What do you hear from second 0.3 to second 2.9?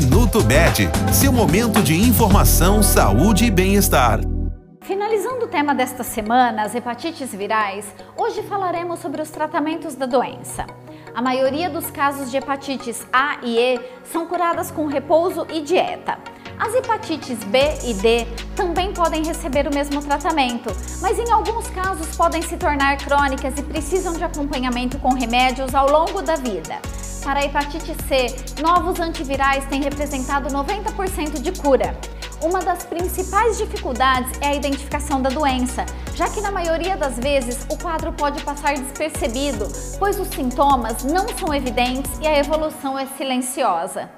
Med, seu momento de informação,